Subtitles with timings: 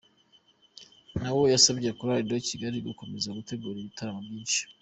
[1.21, 4.61] Na we yasabye Chorale de Kigali gukomeza gutegura ibitaramo byinshi.